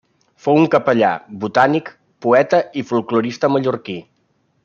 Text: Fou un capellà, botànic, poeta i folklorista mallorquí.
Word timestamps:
Fou 0.45 0.55
un 0.61 0.63
capellà, 0.75 1.09
botànic, 1.43 1.91
poeta 2.27 2.63
i 2.83 2.87
folklorista 2.93 3.53
mallorquí. 3.57 3.99